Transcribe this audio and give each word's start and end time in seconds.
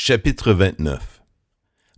Chapitre 0.00 0.52
29 0.52 1.22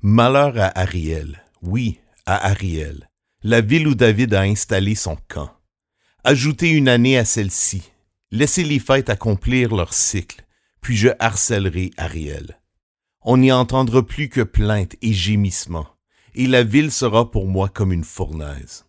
Malheur 0.01 0.55
à 0.57 0.81
Ariel, 0.81 1.45
oui, 1.61 2.01
à 2.25 2.47
Ariel, 2.49 3.11
la 3.43 3.61
ville 3.61 3.87
où 3.87 3.95
David 3.95 4.33
a 4.33 4.41
installé 4.41 4.95
son 4.95 5.19
camp. 5.29 5.51
Ajoutez 6.25 6.71
une 6.71 6.89
année 6.89 7.19
à 7.19 7.27
celle-ci, 7.27 7.83
laissez 8.31 8.65
les 8.65 8.79
fêtes 8.79 9.11
accomplir 9.11 9.77
leur 9.77 9.93
cycle, 9.93 10.47
puis 10.81 10.97
je 10.97 11.11
harcèlerai 11.19 11.91
Ariel. 11.99 12.59
On 13.21 13.37
n'y 13.37 13.53
entendra 13.53 14.05
plus 14.05 14.31
que 14.31 14.41
plaintes 14.41 14.97
et 15.03 15.13
gémissements, 15.13 15.89
et 16.35 16.47
la 16.47 16.63
ville 16.63 16.91
sera 16.91 17.31
pour 17.31 17.49
moi 17.49 17.69
comme 17.69 17.93
une 17.93 18.05
fournaise. 18.05 18.87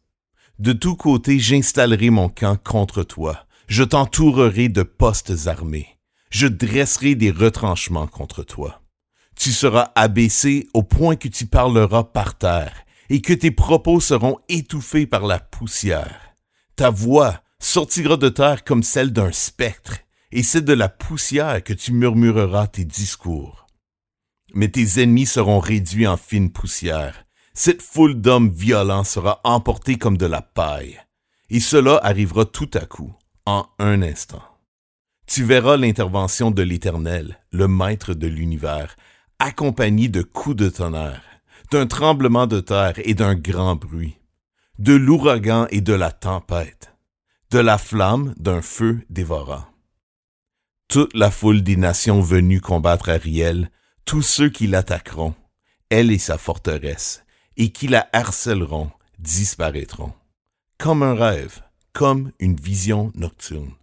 De 0.58 0.72
tous 0.72 0.96
côtés 0.96 1.38
j'installerai 1.38 2.12
mon 2.12 2.30
camp 2.30 2.58
contre 2.64 3.04
toi, 3.04 3.46
je 3.68 3.84
t'entourerai 3.84 4.70
de 4.70 4.84
postes 4.84 5.48
armés, 5.48 5.98
je 6.30 6.48
dresserai 6.48 7.16
des 7.16 7.32
retranchements 7.32 8.08
contre 8.08 8.44
toi 8.44 8.81
tu 9.36 9.52
seras 9.52 9.92
abaissé 9.96 10.68
au 10.74 10.84
point 10.84 11.16
que 11.16 11.28
tu 11.28 11.46
parleras 11.46 12.04
par 12.04 12.38
terre, 12.38 12.86
et 13.10 13.22
que 13.22 13.34
tes 13.34 13.52
propos 13.52 14.00
seront 14.00 14.38
étouffés 14.50 15.06
par 15.06 15.26
la 15.26 15.40
poussière. 15.40 16.36
Ta 16.76 16.90
voix 16.90 17.42
sortira 17.60 18.18
de 18.18 18.30
terre 18.30 18.64
comme 18.64 18.84
celle 18.84 19.12
d'un 19.12 19.32
spectre, 19.32 19.98
et 20.32 20.44
c'est 20.44 20.64
de 20.64 20.74
la 20.74 20.90
poussière 20.90 21.64
que 21.64 21.74
tu 21.74 21.92
murmureras 21.92 22.68
tes 22.68 22.86
discours. 22.86 23.68
Mais 24.54 24.70
tes 24.70 25.02
ennemis 25.02 25.26
seront 25.26 25.60
réduits 25.60 26.08
en 26.08 26.18
fine 26.18 26.52
poussière. 26.52 27.26
Cette 27.54 27.82
foule 27.82 28.20
d'hommes 28.22 28.50
violents 28.50 29.04
sera 29.04 29.42
emportée 29.44 29.98
comme 29.98 30.18
de 30.18 30.26
la 30.26 30.42
paille. 30.42 31.00
Et 31.50 31.60
cela 31.60 32.00
arrivera 32.02 32.46
tout 32.46 32.70
à 32.74 32.86
coup, 32.86 33.14
en 33.46 33.68
un 33.78 34.02
instant. 34.02 34.44
Tu 35.28 35.44
verras 35.44 35.78
l'intervention 35.78 36.52
de 36.52 36.62
l'Éternel, 36.62 37.40
le 37.52 37.68
Maître 37.68 38.14
de 38.14 38.28
l'univers, 38.28 38.96
accompagné 39.42 40.08
de 40.08 40.22
coups 40.22 40.56
de 40.56 40.70
tonnerre, 40.70 41.24
d'un 41.72 41.88
tremblement 41.88 42.46
de 42.46 42.60
terre 42.60 42.94
et 42.98 43.16
d'un 43.16 43.34
grand 43.34 43.76
bruit, 43.76 44.20
de 44.78 44.94
l'ouragan 44.94 45.66
et 45.72 45.82
de 45.82 45.94
la 45.94 46.12
tempête, 46.12 46.94
de 47.50 47.58
la 47.58 47.80
flamme 47.80 48.36
d'un 48.38 48.62
feu 48.62 49.02
dévorant. 49.10 49.66
Toute 50.88 51.16
la 51.16 51.32
foule 51.32 51.64
des 51.64 51.76
nations 51.76 52.22
venues 52.22 52.62
combattre 52.62 53.10
Ariel, 53.10 53.72
tous 54.06 54.22
ceux 54.22 54.50
qui 54.50 54.68
l'attaqueront, 54.68 55.34
elle 55.90 56.12
et 56.12 56.20
sa 56.20 56.38
forteresse, 56.38 57.24
et 57.58 57.72
qui 57.72 57.88
la 57.88 58.08
harcèleront, 58.14 58.92
disparaîtront, 59.18 60.14
comme 60.78 61.02
un 61.02 61.16
rêve, 61.16 61.64
comme 61.94 62.32
une 62.40 62.58
vision 62.58 63.12
nocturne. 63.16 63.74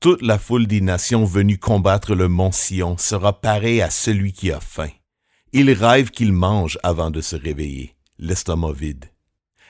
Toute 0.00 0.20
la 0.20 0.38
foule 0.38 0.66
des 0.66 0.82
nations 0.82 1.24
venues 1.24 1.58
combattre 1.58 2.14
le 2.14 2.28
mont 2.28 2.52
Sion 2.52 2.98
sera 2.98 3.40
pareille 3.40 3.80
à 3.80 3.90
celui 3.90 4.32
qui 4.32 4.52
a 4.52 4.60
faim. 4.60 4.90
Il 5.52 5.70
rêve 5.70 6.10
qu'il 6.10 6.32
mange 6.32 6.78
avant 6.82 7.10
de 7.10 7.22
se 7.22 7.34
réveiller, 7.34 7.96
l'estomac 8.18 8.72
vide. 8.72 9.06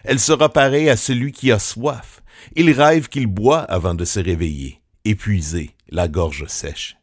Elle 0.02 0.18
sera 0.18 0.52
pareille 0.52 0.88
à 0.88 0.96
celui 0.96 1.32
qui 1.32 1.52
a 1.52 1.58
soif. 1.58 2.22
Il 2.54 2.70
rêve 2.72 3.08
qu'il 3.08 3.28
boit 3.28 3.60
avant 3.60 3.94
de 3.94 4.04
se 4.04 4.18
réveiller, 4.18 4.82
épuisé, 5.04 5.70
la 5.88 6.08
gorge 6.08 6.46
sèche. 6.46 6.96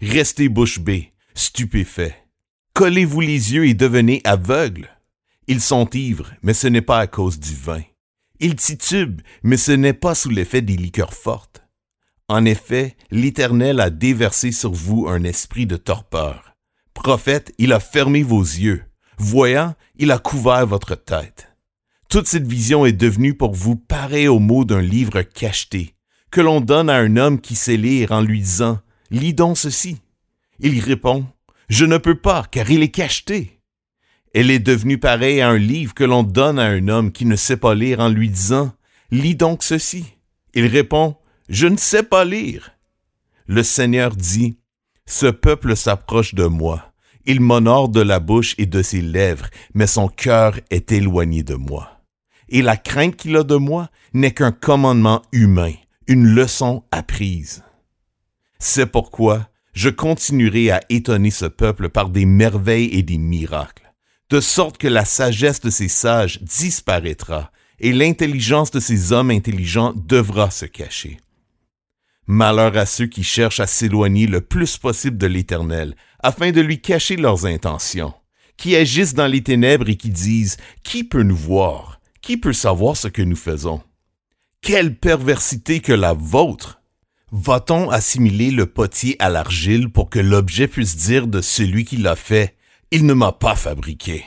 Restez 0.00 0.48
bouche 0.48 0.80
bée, 0.80 1.12
stupéfait. 1.34 2.16
Collez-vous 2.74 3.20
les 3.20 3.54
yeux 3.54 3.66
et 3.66 3.74
devenez 3.74 4.20
aveugles. 4.24 4.90
Ils 5.46 5.60
sont 5.60 5.88
ivres, 5.90 6.32
mais 6.42 6.52
ce 6.52 6.66
n'est 6.66 6.82
pas 6.82 6.98
à 6.98 7.06
cause 7.06 7.38
du 7.38 7.54
vin. 7.54 7.82
Ils 8.40 8.56
titubent, 8.56 9.22
mais 9.42 9.56
ce 9.56 9.72
n'est 9.72 9.92
pas 9.92 10.14
sous 10.14 10.30
l'effet 10.30 10.62
des 10.62 10.76
liqueurs 10.76 11.14
fortes. 11.14 11.65
En 12.28 12.44
effet, 12.44 12.96
l'Éternel 13.12 13.78
a 13.80 13.90
déversé 13.90 14.50
sur 14.50 14.72
vous 14.72 15.06
un 15.08 15.22
esprit 15.22 15.66
de 15.66 15.76
torpeur. 15.76 16.56
Prophète, 16.92 17.52
il 17.58 17.72
a 17.72 17.78
fermé 17.78 18.24
vos 18.24 18.42
yeux. 18.42 18.82
Voyant, 19.18 19.74
il 19.96 20.10
a 20.10 20.18
couvert 20.18 20.66
votre 20.66 20.96
tête. 20.96 21.56
Toute 22.08 22.26
cette 22.26 22.46
vision 22.46 22.84
est 22.84 22.92
devenue 22.92 23.34
pour 23.34 23.54
vous 23.54 23.76
pareille 23.76 24.28
au 24.28 24.40
mot 24.40 24.64
d'un 24.64 24.80
livre 24.80 25.22
cacheté, 25.22 25.94
que 26.30 26.40
l'on 26.40 26.60
donne 26.60 26.90
à 26.90 26.96
un 26.96 27.16
homme 27.16 27.40
qui 27.40 27.54
sait 27.54 27.76
lire 27.76 28.10
en 28.10 28.22
lui 28.22 28.40
disant 28.40 28.80
Lis 29.10 29.34
donc 29.34 29.56
ceci. 29.56 29.98
Il 30.58 30.80
répond 30.80 31.26
Je 31.68 31.84
ne 31.84 31.98
peux 31.98 32.18
pas, 32.18 32.44
car 32.50 32.68
il 32.70 32.82
est 32.82 32.90
cacheté. 32.90 33.60
Elle 34.34 34.50
est 34.50 34.58
devenue 34.58 34.98
pareille 34.98 35.40
à 35.40 35.48
un 35.48 35.58
livre 35.58 35.94
que 35.94 36.04
l'on 36.04 36.24
donne 36.24 36.58
à 36.58 36.66
un 36.66 36.88
homme 36.88 37.12
qui 37.12 37.24
ne 37.24 37.36
sait 37.36 37.56
pas 37.56 37.74
lire 37.74 38.00
en 38.00 38.08
lui 38.08 38.28
disant 38.28 38.72
Lis 39.12 39.36
donc 39.36 39.62
ceci. 39.62 40.06
Il 40.54 40.66
répond 40.66 41.16
je 41.48 41.66
ne 41.66 41.76
sais 41.76 42.02
pas 42.02 42.24
lire. 42.24 42.72
Le 43.46 43.62
Seigneur 43.62 44.14
dit, 44.14 44.58
Ce 45.06 45.26
peuple 45.26 45.76
s'approche 45.76 46.34
de 46.34 46.44
moi. 46.44 46.92
Il 47.24 47.40
m'honore 47.40 47.88
de 47.88 48.00
la 48.00 48.20
bouche 48.20 48.54
et 48.58 48.66
de 48.66 48.82
ses 48.82 49.02
lèvres, 49.02 49.48
mais 49.74 49.86
son 49.86 50.08
cœur 50.08 50.58
est 50.70 50.92
éloigné 50.92 51.42
de 51.42 51.54
moi. 51.54 52.00
Et 52.48 52.62
la 52.62 52.76
crainte 52.76 53.16
qu'il 53.16 53.36
a 53.36 53.42
de 53.42 53.56
moi 53.56 53.88
n'est 54.12 54.32
qu'un 54.32 54.52
commandement 54.52 55.22
humain, 55.32 55.72
une 56.06 56.26
leçon 56.26 56.84
apprise. 56.92 57.64
C'est 58.58 58.86
pourquoi 58.86 59.48
je 59.72 59.90
continuerai 59.90 60.70
à 60.70 60.80
étonner 60.88 61.30
ce 61.30 61.44
peuple 61.44 61.88
par 61.88 62.08
des 62.08 62.24
merveilles 62.24 62.90
et 62.92 63.02
des 63.02 63.18
miracles, 63.18 63.92
de 64.30 64.40
sorte 64.40 64.78
que 64.78 64.88
la 64.88 65.04
sagesse 65.04 65.60
de 65.60 65.70
ces 65.70 65.88
sages 65.88 66.40
disparaîtra, 66.42 67.50
et 67.78 67.92
l'intelligence 67.92 68.70
de 68.70 68.80
ces 68.80 69.12
hommes 69.12 69.30
intelligents 69.30 69.92
devra 69.94 70.50
se 70.50 70.64
cacher. 70.64 71.18
Malheur 72.26 72.76
à 72.76 72.86
ceux 72.86 73.06
qui 73.06 73.22
cherchent 73.22 73.60
à 73.60 73.68
s'éloigner 73.68 74.26
le 74.26 74.40
plus 74.40 74.78
possible 74.78 75.16
de 75.16 75.26
l'Éternel, 75.26 75.94
afin 76.20 76.50
de 76.50 76.60
lui 76.60 76.80
cacher 76.80 77.16
leurs 77.16 77.46
intentions, 77.46 78.14
qui 78.56 78.74
agissent 78.74 79.14
dans 79.14 79.28
les 79.28 79.42
ténèbres 79.42 79.88
et 79.88 79.96
qui 79.96 80.10
disent 80.10 80.56
Qui 80.82 81.04
peut 81.04 81.22
nous 81.22 81.36
voir? 81.36 82.00
Qui 82.22 82.36
peut 82.36 82.52
savoir 82.52 82.96
ce 82.96 83.06
que 83.06 83.22
nous 83.22 83.36
faisons? 83.36 83.80
Quelle 84.60 84.96
perversité 84.96 85.80
que 85.80 85.92
la 85.92 86.14
vôtre! 86.14 86.80
Va-t-on 87.30 87.90
assimiler 87.90 88.50
le 88.50 88.66
potier 88.66 89.16
à 89.20 89.28
l'argile 89.28 89.90
pour 89.90 90.10
que 90.10 90.18
l'objet 90.18 90.66
puisse 90.66 90.96
dire 90.96 91.26
de 91.26 91.40
celui 91.40 91.84
qui 91.84 91.96
l'a 91.96 92.16
fait 92.16 92.56
Il 92.90 93.06
ne 93.06 93.14
m'a 93.14 93.32
pas 93.32 93.56
fabriqué 93.56 94.24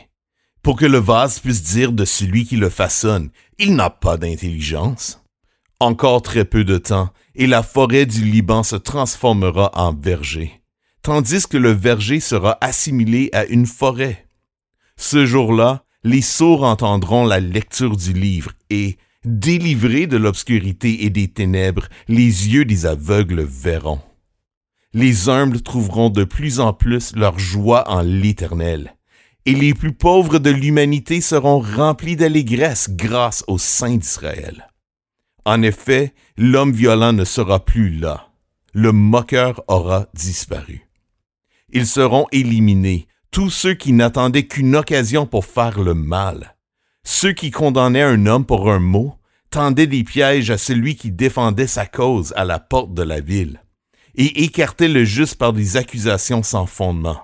Pour 0.61 0.77
que 0.77 0.85
le 0.85 0.97
vase 0.99 1.39
puisse 1.39 1.63
dire 1.63 1.91
de 1.91 2.05
celui 2.05 2.45
qui 2.45 2.55
le 2.55 2.69
façonne 2.69 3.29
Il 3.57 3.75
n'a 3.75 3.89
pas 3.89 4.17
d'intelligence 4.17 5.21
encore 5.79 6.21
très 6.21 6.45
peu 6.45 6.63
de 6.63 6.77
temps, 6.77 7.09
et 7.35 7.47
la 7.47 7.63
forêt 7.63 8.05
du 8.05 8.25
Liban 8.25 8.63
se 8.63 8.75
transformera 8.75 9.71
en 9.73 9.93
verger, 9.93 10.61
tandis 11.01 11.47
que 11.47 11.57
le 11.57 11.71
verger 11.71 12.19
sera 12.19 12.57
assimilé 12.61 13.29
à 13.33 13.45
une 13.45 13.65
forêt. 13.65 14.27
Ce 14.97 15.25
jour-là, 15.25 15.85
les 16.03 16.21
sourds 16.21 16.63
entendront 16.63 17.25
la 17.25 17.39
lecture 17.39 17.95
du 17.95 18.13
livre, 18.13 18.51
et, 18.69 18.97
délivrés 19.25 20.07
de 20.07 20.17
l'obscurité 20.17 21.05
et 21.05 21.09
des 21.09 21.27
ténèbres, 21.27 21.87
les 22.07 22.23
yeux 22.23 22.65
des 22.65 22.85
aveugles 22.85 23.41
verront. 23.41 24.01
Les 24.93 25.29
humbles 25.29 25.61
trouveront 25.61 26.09
de 26.09 26.23
plus 26.23 26.59
en 26.59 26.73
plus 26.73 27.15
leur 27.15 27.37
joie 27.37 27.89
en 27.89 28.01
l'Éternel, 28.01 28.95
et 29.45 29.53
les 29.53 29.73
plus 29.73 29.93
pauvres 29.93 30.39
de 30.39 30.49
l'humanité 30.49 31.21
seront 31.21 31.59
remplis 31.59 32.15
d'allégresse 32.15 32.89
grâce 32.89 33.43
au 33.47 33.57
Saint 33.57 33.95
d'Israël. 33.95 34.68
En 35.45 35.61
effet, 35.61 36.13
l'homme 36.37 36.71
violent 36.71 37.13
ne 37.13 37.25
sera 37.25 37.63
plus 37.63 37.89
là. 37.89 38.29
Le 38.73 38.91
moqueur 38.91 39.63
aura 39.67 40.07
disparu. 40.13 40.87
Ils 41.71 41.87
seront 41.87 42.27
éliminés, 42.31 43.07
tous 43.31 43.49
ceux 43.49 43.73
qui 43.73 43.93
n'attendaient 43.93 44.47
qu'une 44.47 44.75
occasion 44.75 45.25
pour 45.25 45.45
faire 45.45 45.79
le 45.79 45.93
mal. 45.93 46.55
Ceux 47.03 47.31
qui 47.31 47.51
condamnaient 47.51 48.01
un 48.01 48.25
homme 48.25 48.45
pour 48.45 48.71
un 48.71 48.79
mot 48.79 49.15
tendaient 49.49 49.87
des 49.87 50.03
pièges 50.03 50.51
à 50.51 50.57
celui 50.57 50.95
qui 50.95 51.11
défendait 51.11 51.67
sa 51.67 51.85
cause 51.85 52.33
à 52.35 52.45
la 52.45 52.59
porte 52.59 52.93
de 52.93 53.03
la 53.03 53.19
ville, 53.19 53.61
et 54.15 54.43
écartaient 54.43 54.87
le 54.87 55.05
juste 55.05 55.35
par 55.35 55.53
des 55.53 55.77
accusations 55.77 56.43
sans 56.43 56.65
fondement. 56.65 57.21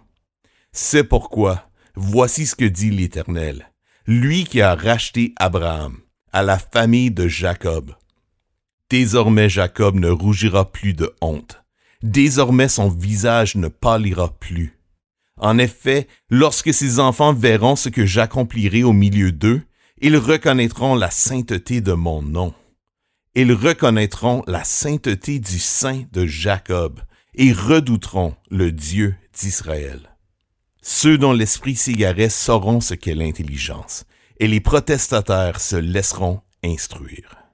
C'est 0.72 1.04
pourquoi, 1.04 1.69
voici 1.95 2.45
ce 2.45 2.56
que 2.56 2.66
dit 2.66 2.89
l'Éternel, 2.89 3.72
lui 4.07 4.44
qui 4.44 4.62
a 4.62 4.75
racheté 4.75 5.34
Abraham, 5.38 5.98
à 6.31 6.44
la 6.44 6.57
famille 6.57 7.12
de 7.12 7.28
Jacob, 7.28 7.94
Désormais 8.90 9.50
Jacob 9.50 9.96
ne 9.96 10.10
rougira 10.10 10.72
plus 10.72 10.94
de 10.94 11.14
honte. 11.22 11.64
Désormais 12.04 12.70
son 12.70 12.90
visage 12.90 13.56
ne 13.56 13.68
pâlira 13.68 14.30
plus. 14.40 14.78
En 15.38 15.58
effet, 15.58 16.08
lorsque 16.30 16.74
ses 16.74 17.00
enfants 17.00 17.34
verront 17.34 17.76
ce 17.76 17.90
que 17.90 18.06
j'accomplirai 18.06 18.84
au 18.84 18.94
milieu 18.94 19.32
d'eux, 19.32 19.62
ils 20.02 20.18
reconnaîtront 20.18 20.96
la 20.96 21.10
sainteté 21.10 21.82
de 21.82 21.94
mon 21.94 22.22
nom. 22.22 22.54
Ils 23.34 23.54
reconnaîtront 23.54 24.44
la 24.48 24.64
sainteté 24.64 25.40
du 25.40 25.60
Saint 25.60 26.04
de 26.14 26.26
Jacob 26.26 27.02
et 27.34 27.52
redouteront 27.52 28.36
le 28.50 28.72
Dieu 28.72 29.16
d'Israël. 29.34 30.16
Ceux 30.82 31.18
dont 31.18 31.34
l'esprit 31.34 31.76
s'égarait 31.76 32.30
sauront 32.30 32.80
ce 32.80 32.94
qu'est 32.94 33.16
l'intelligence, 33.16 34.06
et 34.40 34.48
les 34.48 34.62
protestataires 34.62 35.60
se 35.60 35.76
laisseront 35.76 36.42
instruire. 36.64 37.44